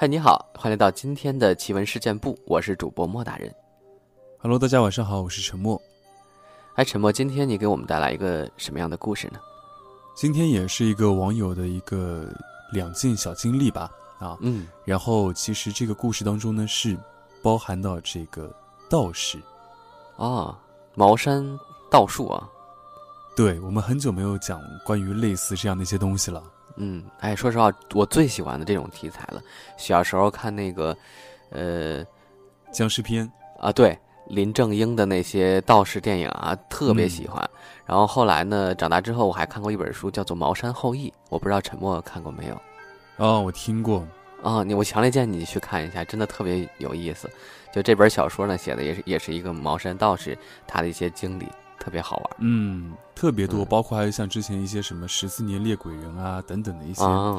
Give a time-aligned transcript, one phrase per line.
[0.00, 3.54] 嗨，你好，欢迎来到今天的奇闻事件部，我是主播莫大人。
[4.38, 5.78] Hello，大家晚上好，我是陈默。
[6.74, 9.38] 哎，陈默，今天你给我们带来一个什么样的故事呢？
[10.16, 12.32] 今天也是一个网友的一个
[12.72, 16.96] 两件小经历吧，啊，嗯，然后其实这个故事当中呢是
[17.42, 18.50] 包含到这个
[18.88, 19.38] 道士，
[20.16, 20.56] 哦，
[20.94, 21.44] 茅山
[21.90, 22.48] 道术啊，
[23.36, 26.42] 对我们很久没有讲关于类似这样的一些东西了。
[26.76, 29.42] 嗯，哎，说实话，我最喜欢的这种题材了。
[29.76, 30.96] 小时候看那个，
[31.50, 32.04] 呃，
[32.72, 37.48] 僵尸片，啊，对，林正英的那些道士电影啊，特别喜欢。
[37.84, 42.60] 然后后来呢，长大之后我还看过一本书，叫做《茅山后裔》，我不知道陈默看过没有。
[43.16, 44.06] 哦，我听过，
[44.42, 47.28] 啊，你我强烈建议你去看一下，真的特别有意思。
[47.72, 51.46] 就这本小说呢，写的也是也是一个茅山道士他的一些经历，
[51.80, 52.30] 特别好玩。
[52.38, 57.36] 嗯，特别多，嗯包括还有像之前一些什么十四年猎鬼人啊等等的一些啊，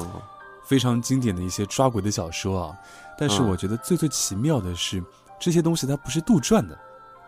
[0.66, 2.76] 非常经典的一些抓鬼的小说啊。
[3.16, 5.02] 但是嗯我觉得最最奇妙的是，
[5.40, 6.76] 这些东西它不是杜撰的，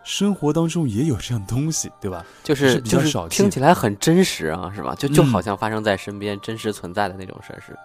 [0.02, 2.24] 生活当中也有这样东西，对吧？
[2.42, 4.94] 就是是比较就是少听起来很真实啊，是吧？
[4.96, 7.60] 就就嗯好像发生在身边、真实存在的那种事儿。
[7.60, 7.76] 是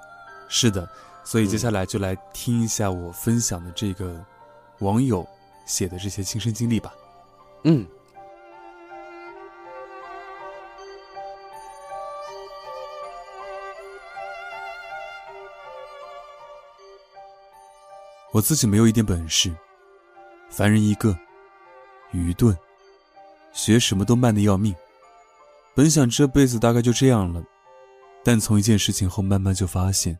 [0.47, 0.89] 是的，
[1.23, 4.19] 所以接嗯下来就来听一下我分享的这个
[4.79, 5.27] 网友
[5.67, 6.91] 写的这些亲身经历吧。
[7.65, 7.85] 嗯
[18.31, 19.55] 我自己没有一点本事，
[20.49, 21.17] 凡人一个，
[22.11, 22.55] 愚钝，
[23.53, 24.75] 学什么都慢得要命。
[25.75, 27.43] 本想这辈子大概就这样了，
[28.23, 30.17] 但从一件事情后，慢慢就发现，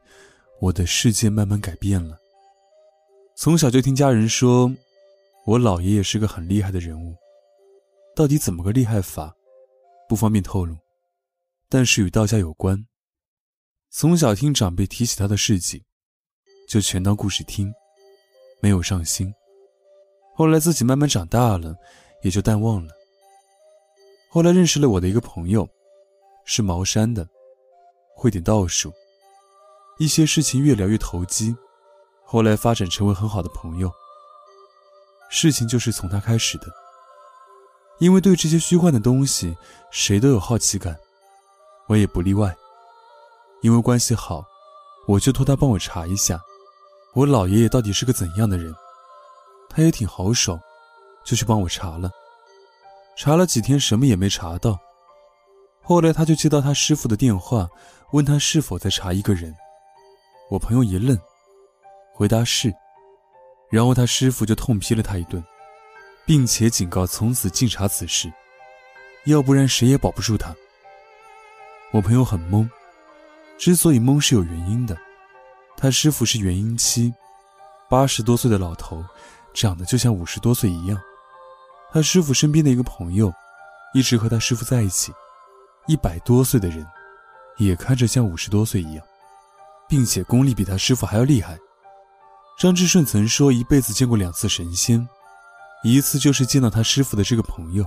[0.59, 2.17] 我的世界慢慢改变了。
[3.35, 4.73] 从小就听家人说，
[5.45, 7.15] 我姥爷也是个很厉害的人物，
[8.15, 9.35] 到底怎么个厉害法，
[10.07, 10.75] 不方便透露，
[11.69, 12.87] 但是与道家有关。
[13.91, 15.83] 从小听长辈提起他的事迹，
[16.67, 17.71] 就全当故事听。
[18.59, 19.33] 没有上心。
[20.35, 21.75] 后来自己慢慢长大了，
[22.21, 22.93] 也就淡忘了。
[24.29, 25.67] 后来认识了我的一个朋友，
[26.45, 27.27] 是茅山的，
[28.15, 28.93] 会点道术，
[29.97, 31.55] 一些事情越聊越投机，
[32.23, 33.91] 后来发展成为很好的朋友。
[35.29, 36.67] 事情就是从他开始的，
[37.99, 39.55] 因为对这些虚幻的东西，
[39.91, 40.97] 谁都有好奇感，
[41.87, 42.55] 我也不例外。
[43.61, 44.45] 因为关系好，
[45.07, 46.39] 我就托他帮我查一下。
[47.13, 48.73] 我老爷爷到底是个怎样的人？
[49.67, 50.59] 他也挺豪爽，
[51.23, 52.09] 就去帮我查了。
[53.17, 54.79] 查了几天，什么也没查到。
[55.81, 57.67] 后来他就接到他师傅的电话，
[58.11, 59.53] 问他是否在查一个人。
[60.49, 61.17] 我朋友一愣，
[62.13, 62.73] 回答是。
[63.69, 65.43] 然后他师傅就痛批了他一顿，
[66.25, 68.31] 并且警告从此禁查此事，
[69.25, 70.55] 要不然谁也保不住他。
[71.91, 72.67] 我朋友很懵，
[73.57, 74.97] 之所以懵是有原因的。
[75.81, 77.13] 他师傅是元婴期，
[77.89, 79.01] 八十多岁的老头，
[79.53, 80.99] 长得就像五十多岁一样。
[81.93, 83.33] 他师傅身边的一个朋友，
[83.93, 85.13] 一直和他师傅在一起，
[85.87, 86.85] 一百多岁的人，
[87.59, 89.05] 也看着像五十多岁一样，
[89.87, 91.57] 并且功力比他师傅还要厉害。
[92.57, 95.07] 张志顺曾说，一辈子见过两次神仙，
[95.81, 97.85] 一次就是见到他师傅的这个朋友。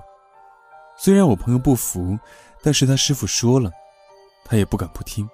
[0.97, 2.19] 虽然我朋友不服，
[2.63, 3.71] 但是他师傅说了，
[4.47, 5.29] 他也不敢不听。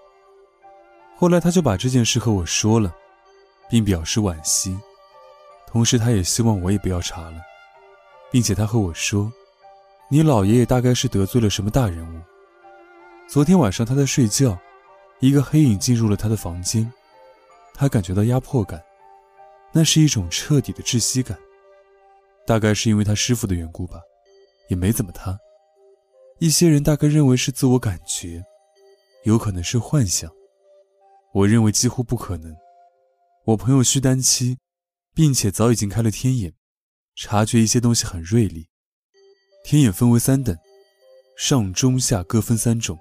[1.21, 2.95] 后来他就把这件事和我说了，
[3.69, 4.79] 并表示惋惜，
[5.67, 7.43] 同时他也希望我也不要查了，
[8.31, 9.33] 并且他和我说
[10.09, 12.21] ：“你老爷爷大概是得罪了什么大人物。”
[13.29, 14.57] 昨天晚上他在睡觉，
[15.19, 16.89] 一个黑影进入了他的房间，
[17.75, 18.81] 他感觉到压迫感，
[19.73, 21.37] 那是一种彻底的窒息感，
[22.47, 23.99] 大概是因为他师傅的缘故吧，
[24.69, 25.37] 也没怎么他。
[26.39, 28.41] 一些人大概认为是自我感觉，
[29.25, 30.31] 有可能是幻想。
[31.35, 32.55] 我认为几乎不可能。
[33.45, 34.59] 我朋友虚丹期，
[35.15, 36.53] 并且早已经开了天眼，
[37.17, 38.69] 察觉一些东西很锐利。
[39.65, 40.57] 天眼分为三等，
[41.37, 42.99] 上中下各分三种，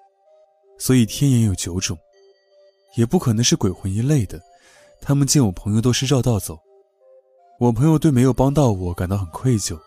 [0.78, 1.98] 所以天眼有九种。
[2.96, 4.42] 也不可能是鬼魂一类的，
[5.02, 6.58] 他们见我朋友都是绕道走。
[7.60, 9.80] 我朋友对没有帮到我感到很愧疚。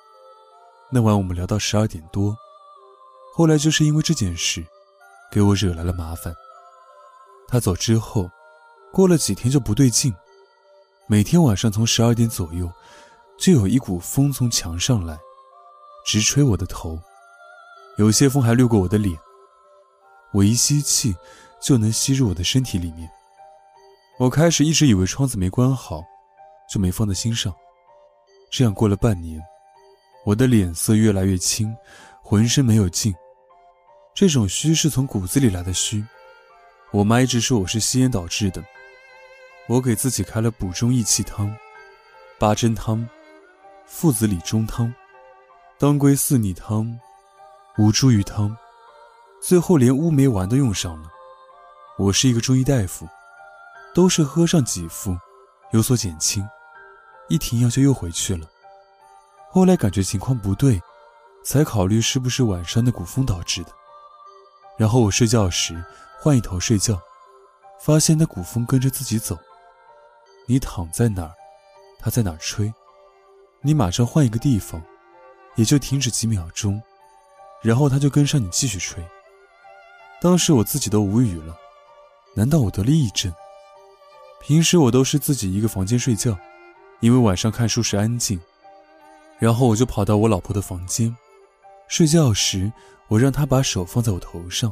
[0.92, 2.36] 那晚我们聊到十二点多，
[3.34, 4.64] 后来就是因为这件事，
[5.30, 6.34] 给我惹来了麻烦。
[7.50, 8.30] 他走之后，
[8.92, 10.14] 过了几天就不对劲，
[11.08, 12.70] 每天晚上从十二点左右，
[13.36, 15.18] 就有一股风从墙上来，
[16.06, 16.96] 直吹我的头，
[17.98, 19.18] 有些风还掠过我的脸。
[20.32, 21.12] 我一吸气，
[21.60, 23.10] 就能吸入我的身体里面。
[24.20, 26.04] 我开始一直以为窗子没关好，
[26.72, 27.52] 就没放在心上。
[28.48, 29.40] 这样过了半年，
[30.24, 31.74] 我的脸色越来越青，
[32.22, 33.12] 浑身没有劲。
[34.14, 36.04] 这种虚是从骨子里来的虚。
[36.92, 38.64] 我妈一直说我是吸烟导致的。
[39.68, 41.54] 我给自己开了补中益气汤、
[42.36, 43.08] 八珍汤、
[43.86, 44.92] 附子理中汤、
[45.78, 46.98] 当归四逆汤、
[47.78, 48.56] 五茱萸汤，
[49.40, 51.08] 最后连乌梅丸都用上了。
[51.96, 53.06] 我是一个中医大夫，
[53.94, 55.16] 都是喝上几副，
[55.70, 56.44] 有所减轻，
[57.28, 58.44] 一停药就又回去了。
[59.48, 60.82] 后来感觉情况不对，
[61.44, 63.70] 才考虑是不是晚上的古风导致的。
[64.76, 65.80] 然后我睡觉时
[66.22, 67.00] 换一头睡觉，
[67.80, 69.38] 发现那古风跟着自己走。
[70.44, 71.34] 你躺在哪儿，
[71.98, 72.70] 它在哪儿吹。
[73.62, 74.82] 你马上换一个地方，
[75.54, 76.82] 也就停止几秒钟，
[77.62, 79.02] 然后它就跟上你继续吹。
[80.20, 81.56] 当时我自己都无语了，
[82.34, 83.32] 难道我得了癔症？
[84.42, 86.36] 平时我都是自己一个房间睡觉，
[87.00, 88.38] 因为晚上看书时安静。
[89.38, 91.16] 然后我就跑到我老婆的房间，
[91.88, 92.70] 睡觉时
[93.08, 94.70] 我让她把手放在我头上，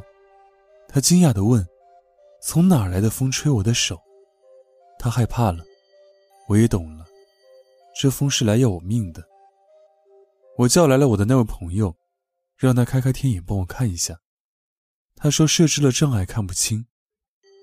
[0.91, 1.65] 他惊讶地问
[2.41, 4.01] ：“从哪来的风吹我的手？”
[4.97, 5.63] 他害怕了。
[6.47, 7.05] 我也懂了，
[7.95, 9.23] 这风是来要我命的。
[10.57, 11.95] 我叫来了我的那位朋友，
[12.57, 14.19] 让他开开天眼帮我看一下。
[15.15, 16.83] 他说设置了障碍看不清，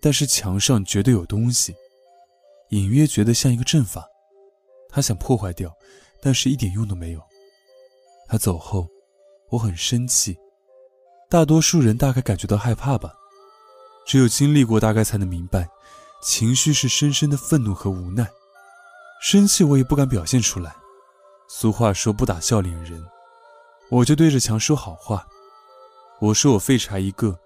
[0.01, 1.75] 但是墙上绝对有东西，
[2.71, 4.07] 隐约觉得像一个阵法。
[4.89, 5.75] 他想破坏掉，
[6.23, 7.21] 但是一点用都没有。
[8.29, 8.87] 他走后，
[9.51, 10.39] 我很生气。
[11.29, 13.13] 大多数人大概感觉到害怕吧，
[14.07, 15.69] 只有经历过，大概才能明白，
[16.23, 18.29] 情绪是深深的愤怒和无奈。
[19.21, 20.77] 生气我也不敢表现出来。
[21.49, 23.05] 俗话说不打笑脸人，
[23.89, 25.27] 我就对着墙说好话。
[26.21, 27.37] 我说我废柴一个，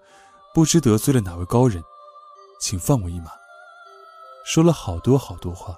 [0.53, 1.83] 不知得罪了哪位高人，
[2.59, 3.31] 请放我一马。
[4.45, 5.75] 说了好多好多话，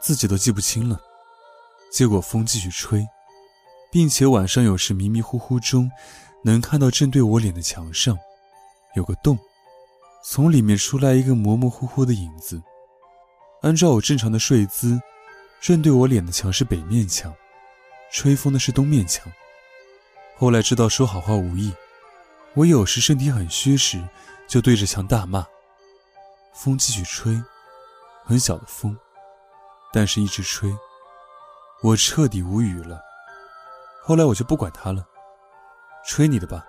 [0.00, 1.00] 自己都记不清了。
[1.90, 3.06] 结果风继续吹，
[3.90, 5.90] 并且晚上有时迷迷糊糊中，
[6.46, 8.18] 能看到正对我脸的墙上，
[8.96, 9.38] 有个洞，
[10.22, 12.62] 从里面出来一个模模糊糊的影子。
[13.62, 15.00] 按照我正常的睡姿，
[15.58, 17.34] 正对我脸的墙是北面墙，
[18.12, 19.26] 吹风的是东面墙。
[20.36, 21.72] 后来知道说好话无益，
[22.52, 24.06] 我有时身体很虚时，
[24.46, 25.46] 就对着墙大骂。
[26.52, 27.42] 风继续吹，
[28.22, 28.94] 很小的风，
[29.94, 30.70] 但是一直吹，
[31.82, 33.00] 我彻底无语了。
[34.02, 35.06] 后来我就不管他了，
[36.06, 36.64] 吹你的吧，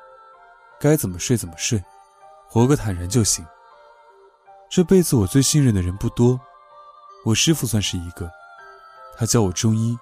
[0.79, 1.83] 该怎么睡怎么睡，
[2.47, 3.45] 活个坦然就行。
[4.69, 6.39] 这辈子我最信任的人不多。
[7.25, 8.29] 我师傅算是一个，
[9.17, 9.97] 他教我中医，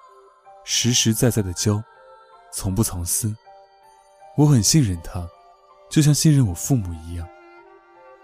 [0.62, 1.82] 实实在在的教，
[2.52, 3.34] 从不藏私。
[4.36, 5.26] 我很信任他，
[5.88, 7.26] 就像信任我父母一样。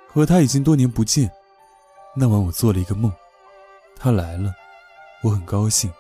[0.07, 1.31] 和他已经多年不见，
[2.15, 3.13] 那晚我做了一个梦，
[3.97, 4.53] 他来了，
[5.23, 5.93] 我很高兴。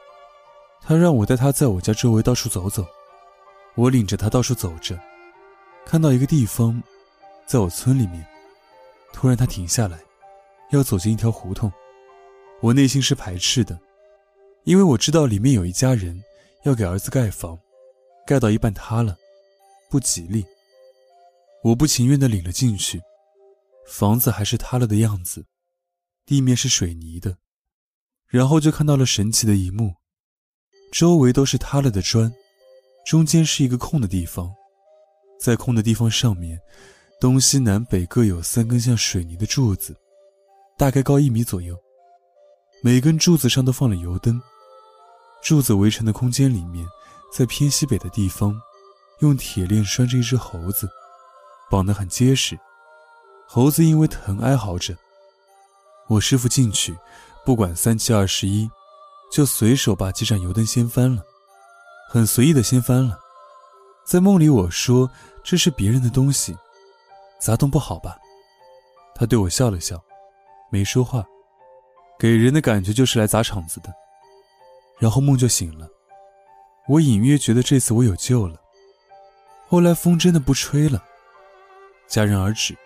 [0.82, 2.84] 他让我带他在我家周围到处走走，
[3.76, 4.98] 我领着他到处走着，
[5.86, 6.82] 看到一个地方，
[7.46, 8.26] 在我村里面，
[9.12, 9.98] 突然他停下来，
[10.70, 11.72] 要走进一条胡同。
[12.60, 13.80] 我内心是排斥的，
[14.64, 16.22] 因为我知道里面有一家人
[16.64, 17.58] 要给儿子盖房，
[18.26, 19.16] 盖到一半塌了，
[19.88, 20.44] 不吉利。
[21.62, 23.00] 我不情愿地领了进去，
[23.86, 25.46] 房子还是塌了的样子，
[26.26, 27.38] 地面是水泥的，
[28.26, 29.94] 然后就看到了神奇的一幕：
[30.92, 32.32] 周围都是塌了的砖，
[33.10, 34.54] 中间是一个空的地方，
[35.40, 36.56] 在空的地方上面，
[37.20, 39.96] 东西南北各有三根像水泥的柱子，
[40.78, 41.76] 大概高一米左右。
[42.84, 44.40] 每根柱子上都放了油灯，
[45.42, 46.86] 柱子围成的空间里面，
[47.36, 48.54] 在偏西北的地方，
[49.22, 50.88] 用铁链拴着一只猴子，
[51.68, 52.56] 绑得很结实。
[53.48, 54.96] 猴子因为疼哀嚎着。
[56.06, 56.96] 我师傅进去，
[57.44, 58.70] 不管三七二十一，
[59.32, 61.24] 就随手把几盏油灯掀翻了，
[62.12, 63.16] 很随意的掀翻了。
[64.04, 65.08] 在梦里我说
[65.44, 66.56] 这是别人的东西，
[67.38, 68.18] 砸动不好吧？
[69.14, 70.02] 他对我笑了笑，
[70.72, 71.24] 没说话。
[72.18, 73.94] 给人的感觉就是来砸场子的，
[74.98, 75.88] 然后梦就醒了。
[76.88, 78.60] 我隐约觉得这次我有救了。
[79.68, 81.00] 后来风真的不吹了，
[82.08, 82.76] 戛然而止。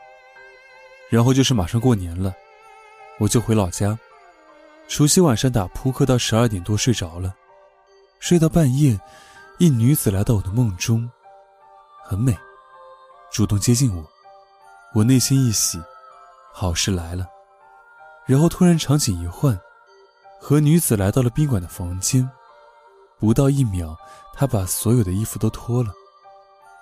[1.08, 2.34] 然后就是马上过年了，
[3.18, 3.98] 我就回老家。
[4.86, 7.34] 除夕晚上打扑克到十二点多睡着了，
[8.24, 8.98] 睡到半夜，
[9.58, 11.06] 一女子来到我的梦中，
[12.02, 12.34] 很美，
[13.30, 14.02] 主动接近我，
[14.94, 15.78] 我内心一喜，
[16.50, 17.26] 好事来了。
[18.24, 19.60] 然后突然场景一换，
[20.40, 22.26] 和女子来到了宾馆的房间。
[23.18, 23.94] 不到一秒，
[24.32, 25.92] 她把所有的衣服都脱了，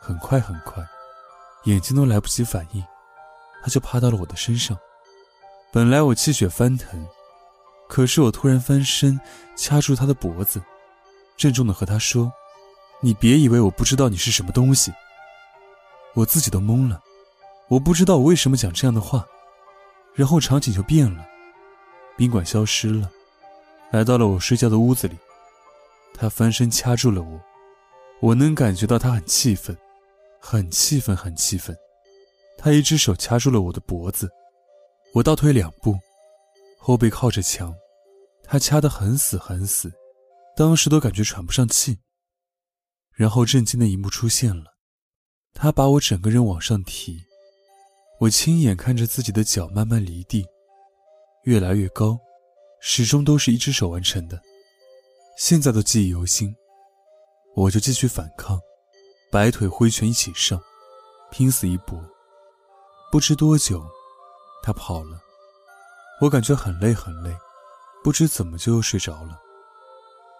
[0.01, 0.81] 很快很快，
[1.65, 2.81] 眼睛都来不及反应，
[3.65, 4.79] 她就趴到了我的身上。
[5.73, 7.05] 本来我气血翻腾，
[7.89, 9.21] 可是我突然翻身
[9.57, 10.63] 掐住她的脖子，
[11.43, 12.33] 郑重的和他说
[13.03, 14.93] ：“你别以为我不知道你是什么东西。”
[16.15, 17.03] 我自己都懵了，
[17.67, 19.27] 我不知道我为什么讲这样的话，
[20.15, 21.27] 然后场景就变了。
[22.17, 23.11] 宾馆消失了，
[23.91, 25.19] 来到了我睡觉的屋子里。
[26.15, 27.41] 他翻身掐住了我，
[28.21, 29.77] 我能感觉到他很气愤，
[30.39, 31.77] 很气愤，很气愤。
[32.57, 34.31] 他一只手掐住了我的脖子，
[35.13, 35.99] 我倒退两步，
[36.79, 37.75] 后背靠着墙，
[38.45, 39.93] 他掐得很死很死，
[40.57, 41.99] 当时都感觉喘不上气。
[43.15, 44.65] 然后震惊的一幕出现了，
[45.53, 47.21] 他把我整个人往上提，
[48.21, 50.47] 我亲眼看着自己的脚慢慢离地，
[51.45, 52.19] 越来越高，
[52.81, 54.41] 始终都是一只手完成的。
[55.37, 56.55] 现在都记忆犹新，
[57.55, 58.59] 我就继续反抗，
[59.31, 60.61] 摆腿挥拳一起上，
[61.31, 62.03] 拼死一搏。
[63.11, 63.85] 不知多久，
[64.63, 65.21] 他跑了，
[66.23, 67.31] 我感觉很累很累，
[68.03, 69.39] 不知怎么就又睡着了。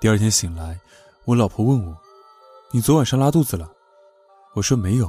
[0.03, 0.77] 第二天醒来，
[1.27, 1.97] 我老婆问我
[2.75, 3.71] ：“你昨晚上拉肚子了？”
[4.53, 5.09] 我说没有。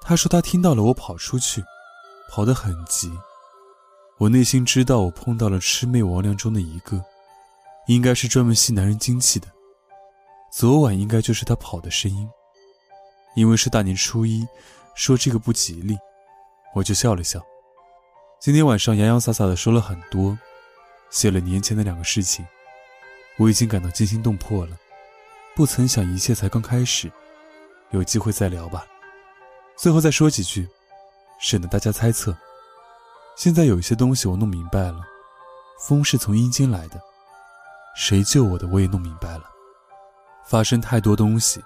[0.00, 1.62] 她说她听到了我跑出去，
[2.28, 3.16] 跑得很急。
[4.18, 7.00] 我内心知道我碰到了魑魅魍魉中的一个。
[7.86, 9.46] 应该是专门吸男人精气的。
[10.50, 12.28] 昨晚应该就是他跑的声音，
[13.36, 14.44] 因为是大年初一，
[14.96, 15.96] 说这个不吉利，
[16.74, 17.40] 我就笑了笑。
[18.40, 20.36] 今天晚上洋洋洒洒的说了很多，
[21.08, 22.44] 写了年前的两个事情，
[23.38, 24.76] 我已经感到惊心动魄了。
[25.54, 27.10] 不曾想一切才刚开始，
[27.90, 28.86] 有机会再聊吧。
[29.76, 30.68] 最后再说几句，
[31.40, 32.36] 省得大家猜测。
[33.36, 35.00] 现在有一些东西我弄明白了，
[35.80, 37.00] 风是从阴间来的。
[37.94, 39.44] 谁救我的，我也弄明白了。
[40.46, 41.62] 发生太多东西，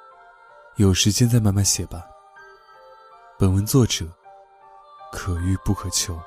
[0.76, 2.04] 有时间再慢慢写吧。
[3.38, 4.06] 本文作者：
[5.12, 6.18] 可遇不可求。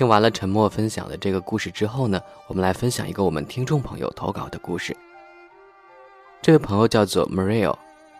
[0.00, 4.96] 听完了沉默分享的这个故事之后呢，我们来分享一个我们听众朋友投稿的故事。
[6.40, 7.76] 这位朋友叫做 Mario，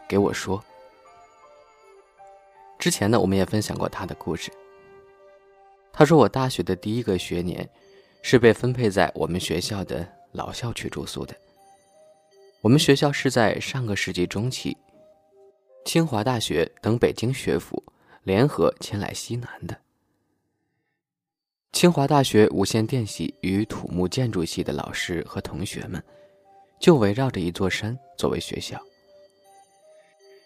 [0.06, 0.62] 给我说，
[2.78, 4.52] 之前呢我们也分享过他的故事。
[5.90, 7.66] 他说我大学的第一个学年
[8.20, 11.34] 是被分配在我们学校的老校区住宿的。
[12.60, 14.76] 我们学校是在上个世纪中期，
[15.86, 17.82] 清华大学等北京学府
[18.24, 19.74] 联合迁来西南的。
[21.72, 26.02] 清华大学无线电系与土木建筑系的老师和同学们，
[26.78, 28.78] 就围绕着一座山作为学校。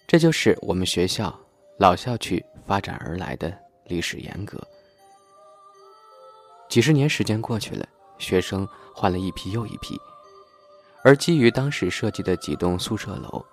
[0.06, 1.36] 这就是我们学校
[1.78, 3.52] 老校区发展而来的
[3.86, 4.62] 历史沿革。
[6.68, 7.88] 几十年时间过去了，
[8.18, 9.98] 学生换了一批又一批，
[11.02, 13.44] 而基于当时设计的几栋宿舍楼，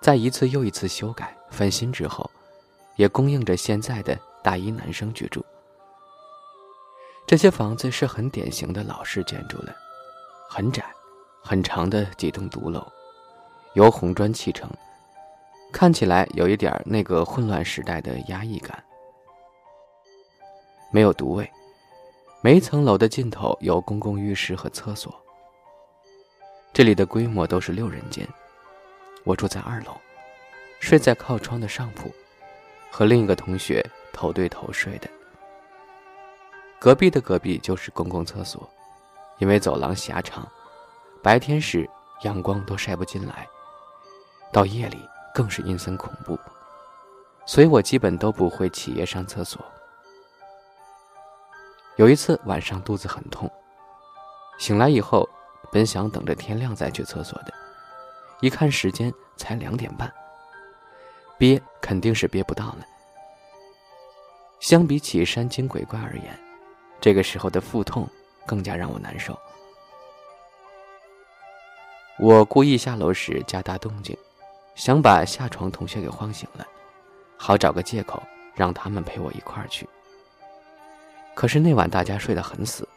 [0.00, 2.28] 在一次又一次修改翻新之后，
[2.96, 5.44] 也供应着现在的大一男生居住。
[7.26, 9.74] 这些房子是很典型的老式建筑了，
[10.48, 10.84] 很窄、
[11.42, 12.86] 很长的几栋独楼，
[13.72, 14.70] 由红砖砌成，
[15.72, 18.82] 看起来有一点那个混乱时代的压抑感。
[20.92, 21.50] 没有独卫，
[22.42, 25.12] 每一层楼的尽头有公共浴室和厕所。
[26.74, 28.28] 这里的规模都是六人间，
[29.24, 29.96] 我住在二楼，
[30.78, 32.14] 睡在靠窗的上铺，
[32.90, 35.08] 和另一个同学头对头睡的。
[36.84, 38.68] 隔壁的隔壁就是公共厕所，
[39.38, 40.46] 因为走廊狭长，
[41.22, 41.88] 白天时
[42.24, 43.48] 阳光都晒不进来，
[44.52, 44.98] 到夜里
[45.34, 46.38] 更是阴森恐怖，
[47.46, 49.64] 所以我基本都不会起夜上厕所。
[51.96, 53.50] 有一次晚上肚子很痛，
[54.58, 55.26] 醒来以后
[55.72, 57.54] 本想等着天亮再去厕所的，
[58.42, 60.12] 一看时间才两点半，
[61.38, 62.80] 憋肯定是憋不到了。
[64.60, 66.38] 相比起山精鬼怪而言，
[67.04, 68.08] 这个时候的腹痛
[68.46, 69.38] 更加让我难受。
[72.18, 74.16] 我故意下楼时加大动静，
[74.74, 76.66] 想把下床同学给晃醒了，
[77.36, 78.22] 好找个借口
[78.54, 79.86] 让他们陪我一块儿去。
[81.34, 82.88] 可是那晚大家睡得很死，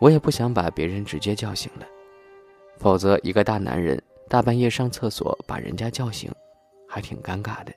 [0.00, 1.86] 我也不想把别人直接叫醒了，
[2.80, 6.28] 否则一个大男人大半夜上厕所把人家叫醒，
[6.88, 7.72] 还挺尴尬的。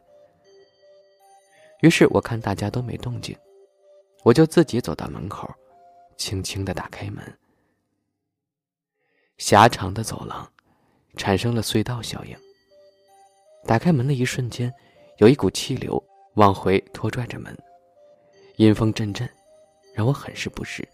[1.82, 3.38] 于是我看大家都没动静。
[4.26, 5.48] 我就自己走到门口，
[6.18, 7.24] 轻轻的打开门。
[9.38, 10.52] 狭长的走廊，
[11.16, 12.36] 产生了隧道效应。
[13.68, 14.74] 打开门的一瞬间，
[15.18, 16.04] 有一股气流
[16.34, 17.56] 往回拖拽着门，
[18.56, 19.30] 阴风阵阵，
[19.94, 20.88] 让我很是不适。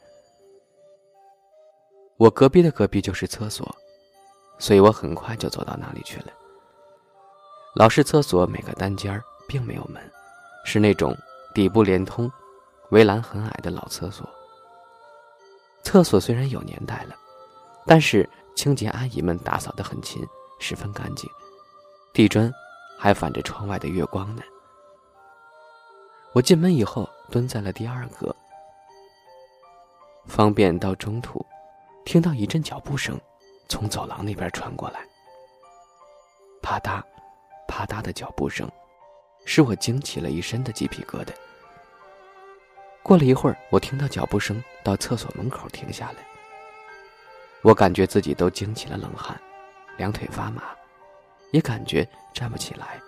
[2.18, 3.74] 我隔壁的隔壁就是厕所，
[4.60, 6.34] 所以我很快就走到那里去了。
[7.76, 10.04] 老式厕所每个单间并没有门，
[10.66, 11.18] 是那种
[11.56, 12.30] 底部连通。
[12.92, 14.30] 围栏很矮的老厕所，
[15.82, 17.16] 厕所虽然有年代了，
[17.86, 20.22] 但是清洁阿姨们打扫得很勤，
[20.60, 21.30] 十分干净，
[22.14, 22.52] 地砖
[23.00, 24.44] 还反着窗外的月光呢。
[26.34, 28.36] 我进门以后，蹲在了第二格，
[30.28, 31.46] 方便到中途，
[32.04, 33.18] 听到一阵脚步声
[33.70, 35.00] 从走廊那边传过来，
[36.62, 37.02] 啪嗒，
[37.70, 38.70] 啪嗒的脚步声，
[39.46, 41.32] 使我惊起了一身的鸡皮疙瘩。
[43.04, 46.26] 过了一会儿，我听到脚步声到厕所门口停下来，
[47.62, 49.40] 我感觉自己都惊起了冷汗，
[49.98, 50.64] 两腿发麻，
[51.52, 53.02] 也感觉站不起来。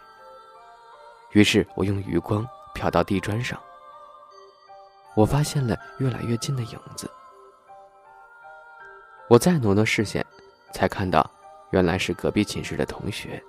[1.32, 2.48] 于是我用余光。
[2.76, 3.62] 瞟到地砖上，
[5.14, 7.08] 我发现了越来越近的影子。
[9.30, 10.26] 我再挪挪视线，
[10.74, 11.30] 才看到
[11.70, 13.42] 原来是隔壁寝室的同学。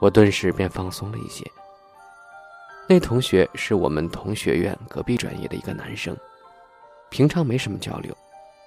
[0.00, 1.48] 我顿时便放松了一些。
[2.88, 6.16] 那同学是我们同学院隔壁专业的一个男生，
[7.10, 8.14] 平常没什么交流，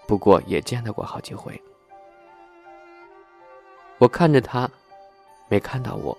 [0.07, 1.61] 不过也见到过好几回。
[3.97, 4.69] 我看着他，
[5.47, 6.17] 没看到我，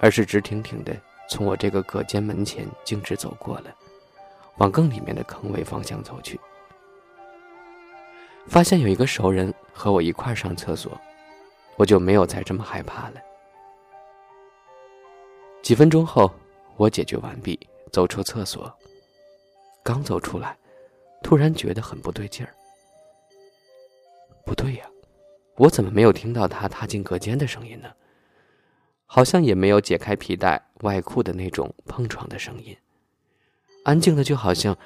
[0.00, 0.96] 而是直挺挺的。
[1.28, 3.74] 从我这个隔间门前径直走过了，
[4.56, 6.38] 往更里面的坑位方向走去。
[8.48, 10.92] 发现有一个熟人和我一块上厕所，
[11.76, 13.14] 我就没有再这么害怕了。
[15.62, 16.30] 几分钟后，
[16.82, 17.56] 我解决完毕，
[17.92, 18.72] 走出厕所。
[19.84, 20.58] 刚走出来，
[21.22, 22.52] 突然觉得很不对劲儿。
[24.44, 24.90] 不对呀，
[25.54, 27.88] 我怎么没有听到他踏进隔间的声音呢？
[29.06, 32.76] 好像也没有解开皮带外裤的那种碰撞的声音，
[33.84, 34.76] 安静的就好像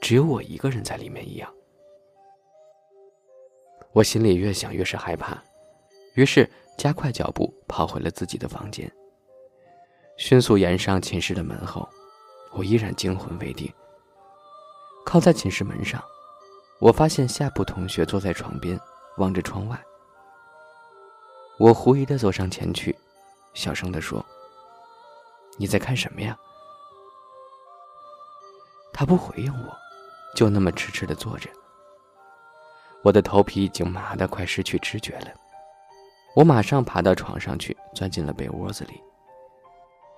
[0.00, 1.54] 只有我一个人在里面一样。
[3.92, 5.40] 我心里越想越是害怕，
[6.14, 8.90] 于是加快脚步跑回了自己的房间。
[10.16, 11.88] 迅速沿上寝室的门后，
[12.52, 13.72] 我依然惊魂未定。
[15.04, 16.02] 靠在寝室门上，
[16.78, 18.78] 我发现夏普同学坐在床边，
[19.18, 19.78] 望着窗外。
[21.58, 22.96] 我狐疑的走上前去。
[23.54, 24.24] 小声的说
[25.58, 26.36] ：“你在看什么呀？”
[28.92, 29.76] 他不回应我，
[30.34, 31.48] 就那么痴痴的坐着。
[33.02, 35.28] 我的头皮已经麻得快失去知觉了，
[36.34, 39.00] 我马上爬到床上去，钻进了被窝子里。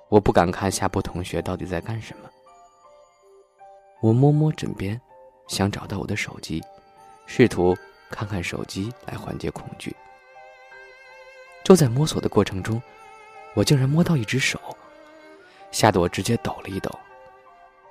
[0.09, 2.31] 我不敢看夏普同学到底在干什么。
[4.01, 5.01] 我摸摸枕边，
[5.49, 6.63] 想找到我的手机，
[7.27, 7.77] 试图
[8.11, 9.95] 看看手机来缓解恐惧。
[11.65, 12.81] 就在摸索的过程中。
[13.55, 14.61] 我竟然摸到一只手，
[15.71, 16.91] 吓得我直接抖了一抖。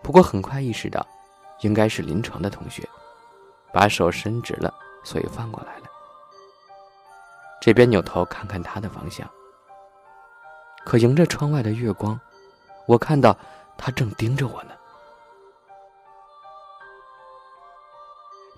[0.03, 1.03] 不过很快意识到，
[1.61, 2.87] 应该是临床的同学，
[3.73, 4.71] 把手伸直了，
[5.03, 5.87] 所以放过来了。
[7.59, 9.27] 这边扭头看看他的方向，
[10.85, 12.17] 可迎着窗外的月光，
[12.85, 13.35] 我看到
[13.75, 14.71] 他正盯着我呢。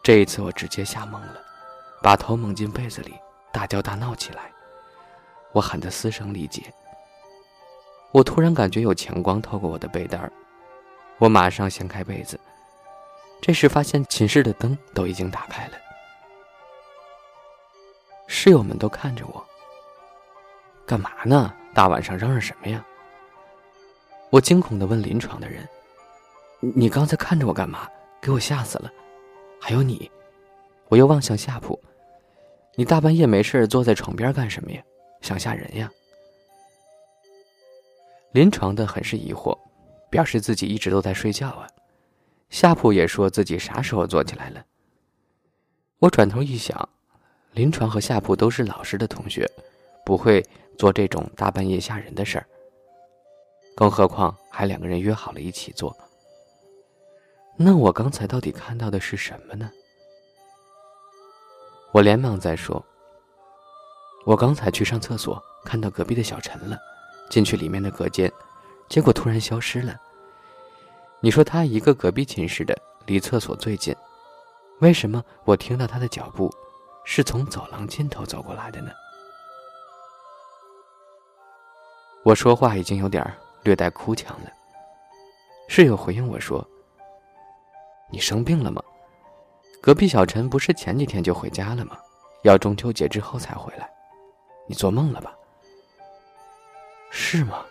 [0.04, 1.42] 这一次我直接吓懵了，
[2.04, 3.16] 把头蒙进被子里，
[3.52, 4.52] 大叫大闹起来。
[5.54, 6.62] 我喊得嘶声力竭。
[8.12, 10.32] 我突然感觉有强光透过我的被单儿，
[11.18, 12.40] 我马上掀开被子，
[13.42, 15.78] 这时发现寝室的灯都已经打开了，
[18.28, 19.46] 室友们都看着我。
[20.86, 21.54] 干嘛呢？
[21.78, 22.84] 大晚上嚷嚷什么呀？
[24.32, 25.64] 我惊恐的问临床的人
[26.60, 27.88] ：“你刚才看着我干嘛？
[28.20, 28.92] 给我吓死了！”
[29.62, 30.10] 还有你，
[30.88, 31.80] 我又望向下铺
[32.74, 34.82] ：“你大半夜没事坐在床边干什么呀？
[35.22, 35.88] 想吓人呀？”
[38.34, 39.56] 临床的很是疑惑，
[40.10, 41.68] 表示自己一直都在睡觉啊。
[42.50, 44.66] 夏普也说自己啥时候坐起来了。
[46.00, 46.90] 我转头一想，
[47.52, 49.48] 临床和夏普都是老师的同学，
[50.04, 50.44] 不会
[50.78, 52.46] 做这种大半夜吓人的事儿。
[53.76, 55.96] 更何况还两个人约好了一起做。
[57.58, 59.70] 那我刚才到底看到的是什么呢？
[61.92, 62.84] 我连忙在说
[64.26, 66.78] ：“我刚才去上厕所，看到隔壁的小陈了。”
[67.30, 68.32] 进去里面的隔间，
[68.88, 70.00] 结果突然消失了。
[71.20, 72.74] 你说他一个隔壁寝室的，
[73.06, 73.94] 离厕所最近，
[74.80, 76.50] 为什么我听到他的脚步
[77.04, 78.92] 是从走廊尽头走过来的呢？
[82.28, 83.26] 我说话已经有点
[83.64, 84.52] 略带哭腔了。
[85.70, 86.68] 室友回应我说
[88.12, 88.84] ：“你生病了吗？
[89.82, 91.98] 隔壁小陈不是前几天就回家了吗？
[92.44, 93.90] 要中秋节之后才回来，
[94.68, 95.34] 你做梦了吧？”
[97.12, 97.66] 是吗？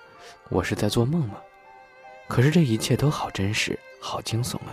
[0.49, 1.35] 我是在做梦吗？
[2.27, 4.73] 可是这一切都好真实，好惊悚啊！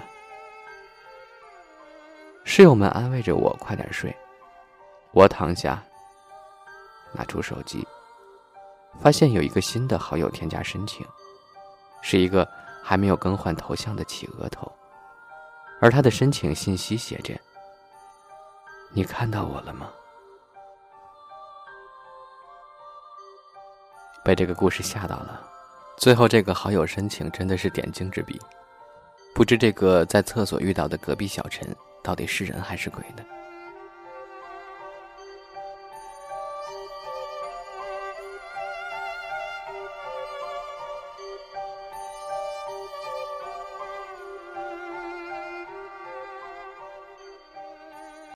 [2.46, 4.15] 室友们安慰着我，快点睡。
[5.12, 5.84] 我躺下，
[7.12, 7.86] 拿出手机，
[9.02, 11.06] 发现有一个新的好友添加申请，
[12.02, 12.48] 是一个
[12.82, 14.72] 还没有更换头像的企鹅头，
[15.82, 17.34] 而他的申请信息写着
[18.94, 19.90] ：“你看到我了吗？
[24.24, 25.42] 被这个故事吓到了。
[25.98, 28.40] 最后这个好友申请真的是点睛之笔，
[29.36, 31.68] 不知这个在厕所遇到的隔壁小陈
[32.02, 33.24] 到底是人还是鬼呢？